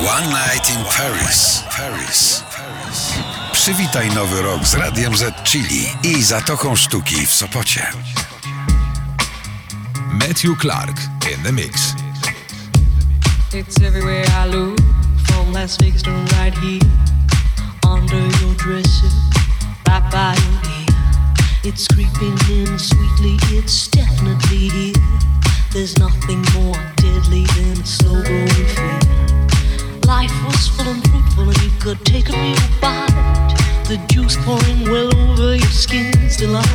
[0.00, 1.62] One Night in Paris.
[1.68, 2.42] Paris.
[2.56, 3.12] Paris.
[3.52, 7.86] Przywitaj nowy rok z Radiem Z Chili i Zatoką Sztuki w Sopocie.
[10.12, 10.96] Matthew Clark
[11.36, 11.94] in the mix.
[13.52, 14.78] It's everywhere I look,
[15.26, 16.90] from Las Vegas to right here,
[17.94, 19.10] under your dresser,
[19.88, 20.94] right by your ear.
[21.64, 25.02] It's creeping in sweetly, it's definitely here.
[25.72, 29.39] There's nothing more deadly than a slow growing fear.
[30.10, 33.54] Life was full and fruitful, and you could take a real bite.
[33.86, 36.66] The juice pouring well over your skin's delight.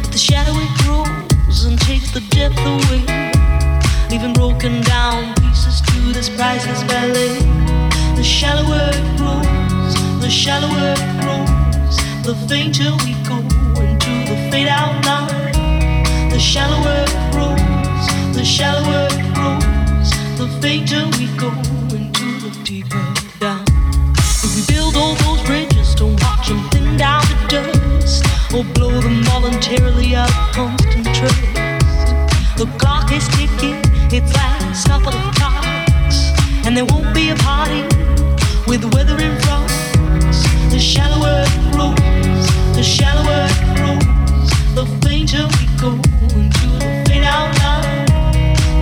[0.00, 3.02] But the shadow it grows and takes the depth away,
[4.08, 7.42] leaving broken down pieces to this priceless ballet.
[8.14, 13.38] The shallower it grows, the shallower it grows, the fainter we go
[13.82, 16.30] into the fade out line.
[16.30, 21.50] The shallower it grows, the shallower it grows, the fainter we go
[28.54, 31.42] or blow them voluntarily out of constant trust.
[32.58, 33.80] The clock is ticking,
[34.12, 36.32] its last couple of clocks,
[36.66, 37.82] and there won't be a party
[38.66, 39.68] with weather in front.
[40.70, 45.92] The shallower it grows, the shallower it grows, the fainter we go
[46.36, 48.06] into the fade out line.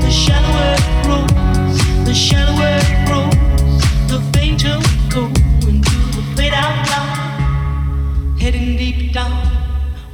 [0.03, 5.27] The shallower it grows, the shallower it grows, the fainter we go
[5.71, 8.37] into the fade out line.
[8.39, 9.50] Heading deep down,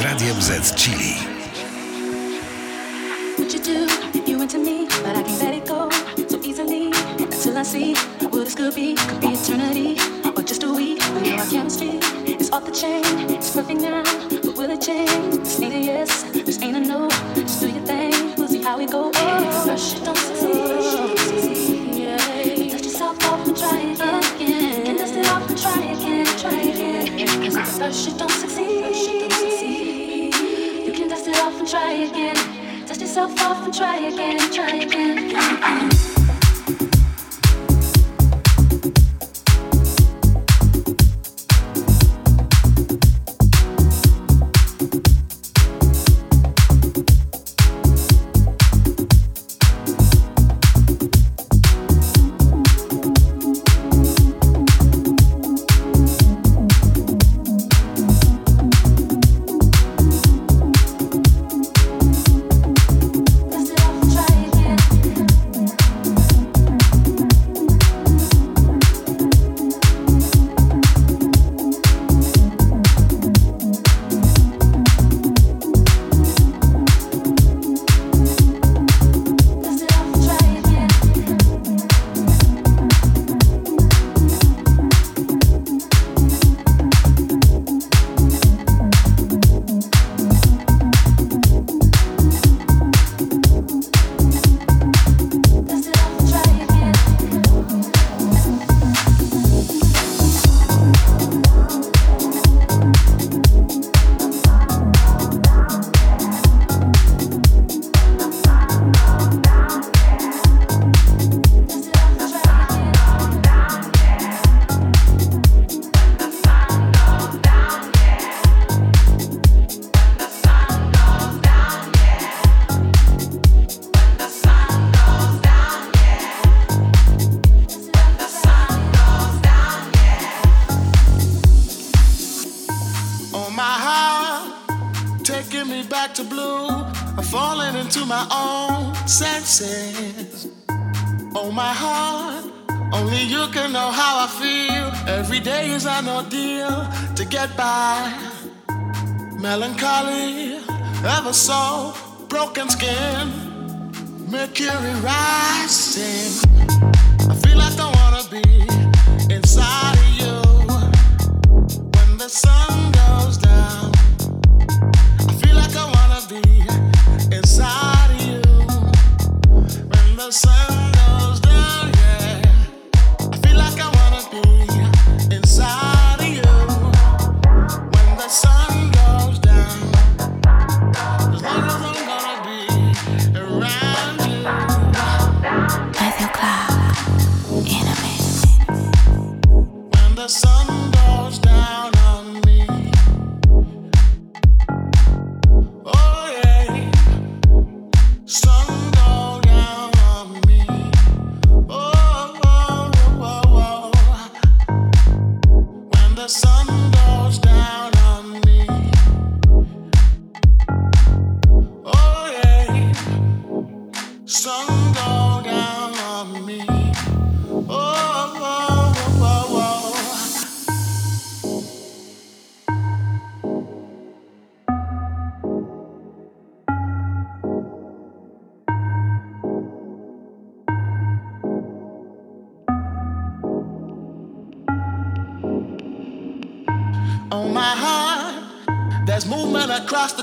[0.00, 0.69] Radiem Z.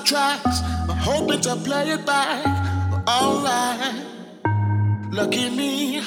[0.08, 0.62] tracks.
[0.88, 2.46] I'm hoping to play it back.
[3.08, 4.06] Alright.
[5.12, 6.02] Lucky me,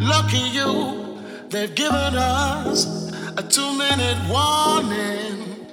[0.00, 1.18] lucky you.
[1.50, 5.66] They've given us a two minute warning.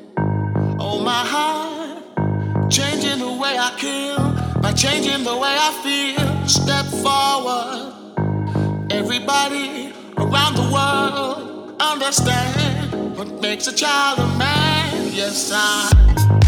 [0.78, 2.70] Oh, my heart.
[2.70, 6.48] Changing the way I kill by changing the way I feel.
[6.48, 7.94] Step forward.
[8.92, 15.14] Everybody around the world understand what makes a child a man.
[15.14, 16.39] Yes, I.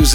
[0.00, 0.08] tylko w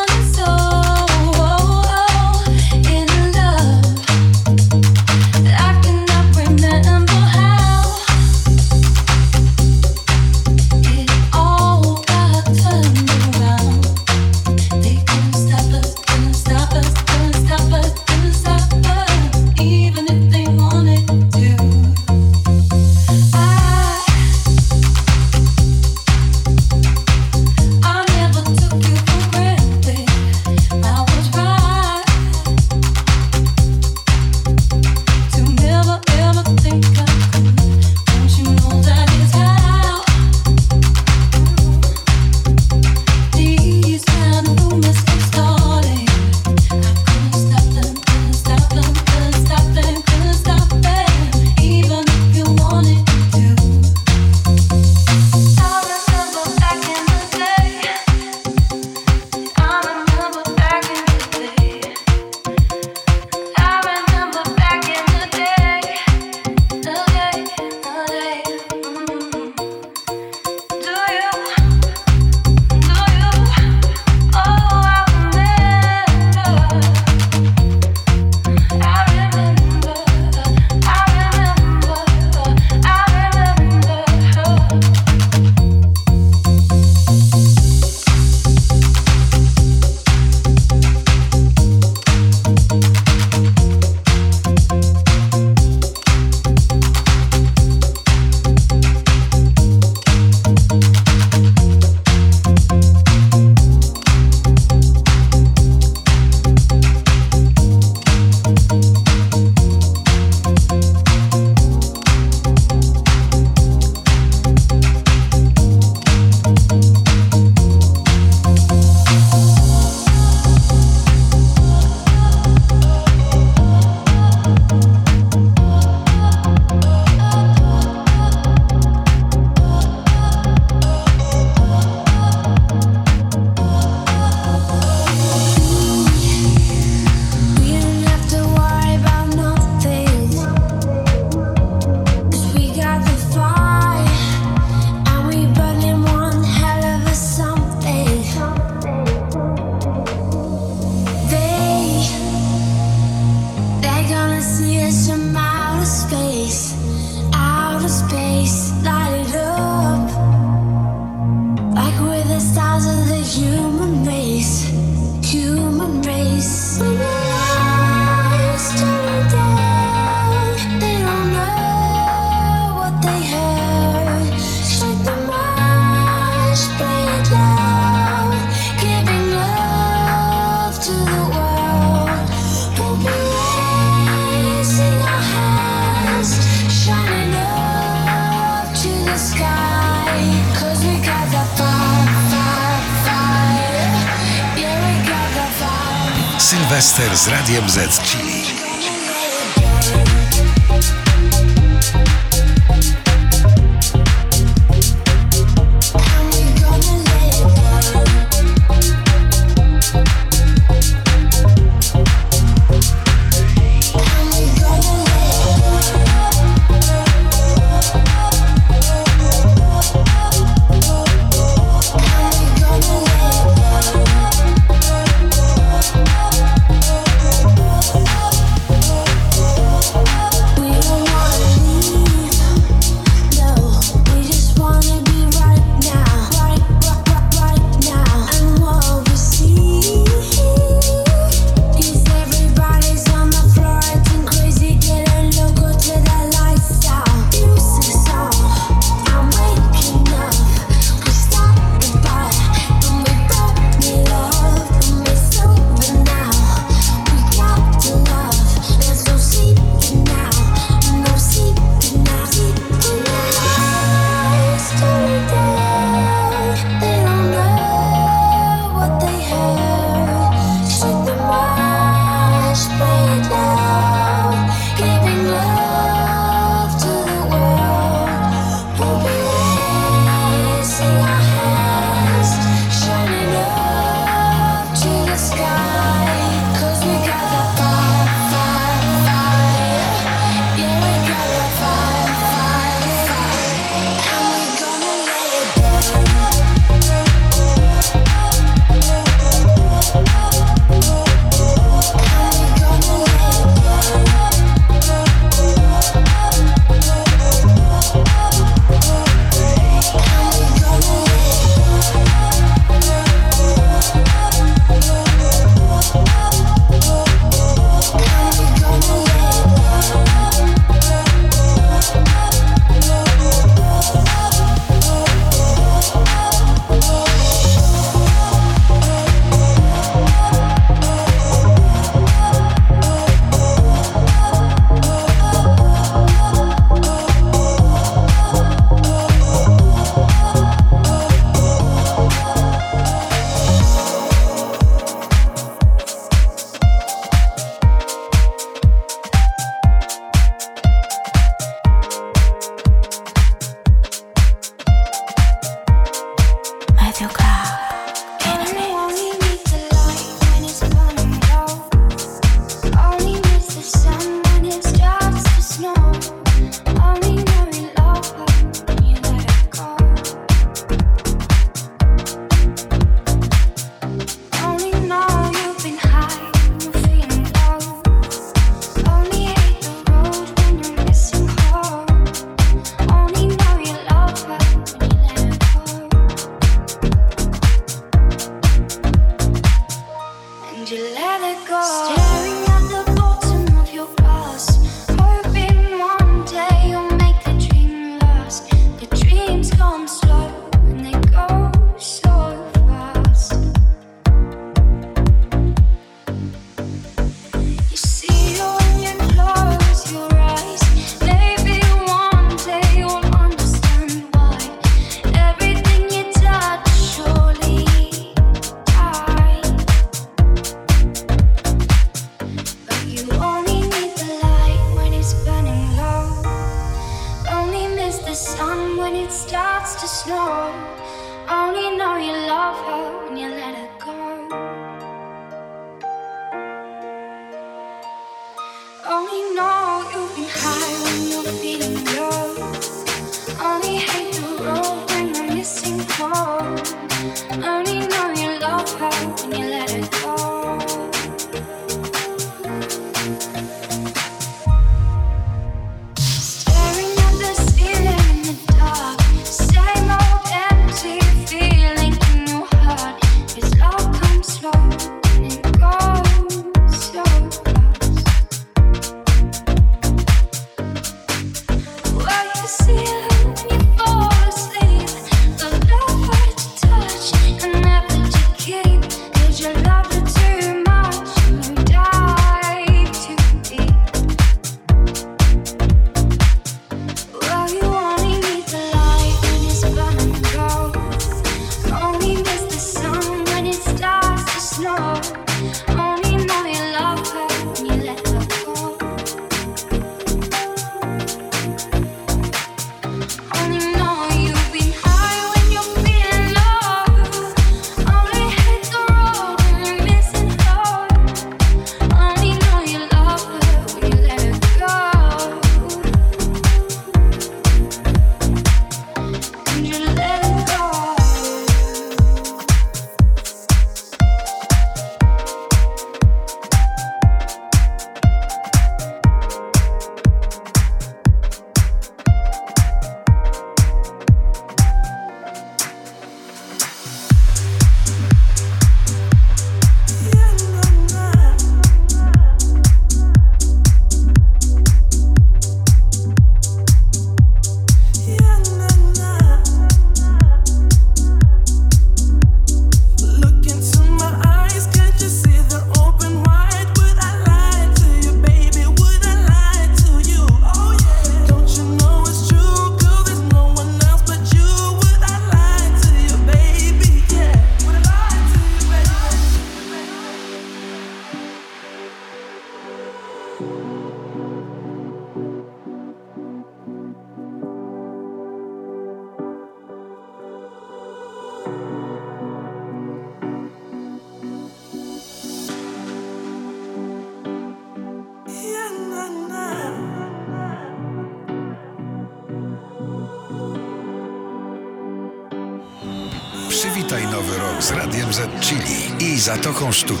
[599.71, 600.00] i Zatoką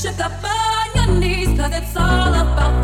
[0.00, 2.77] should up on your knees, cause it's all about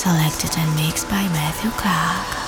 [0.00, 2.39] Selected and mixed by Matthew Clark.